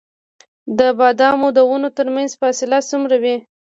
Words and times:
د 0.77 0.79
بادامو 0.99 1.47
د 1.57 1.59
ونو 1.69 1.89
ترمنځ 1.97 2.29
فاصله 2.39 2.77
څومره 2.89 3.15
وي؟ 3.23 3.35